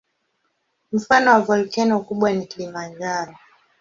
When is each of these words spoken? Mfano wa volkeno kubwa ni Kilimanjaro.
Mfano 0.91 1.31
wa 1.31 1.39
volkeno 1.41 1.99
kubwa 1.99 2.31
ni 2.33 2.45
Kilimanjaro. 2.47 3.33